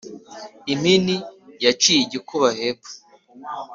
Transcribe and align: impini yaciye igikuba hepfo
impini 0.73 1.15
yaciye 1.65 1.99
igikuba 2.05 2.47
hepfo 2.59 2.93